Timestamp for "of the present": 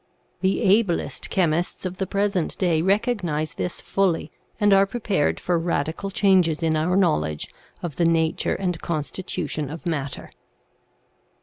1.85-2.57